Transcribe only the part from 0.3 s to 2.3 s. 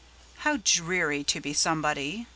How dreary to be somebody!